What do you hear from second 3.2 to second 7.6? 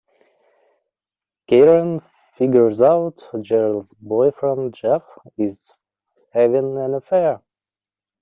Jeri's boyfriend Jeff is having an affair.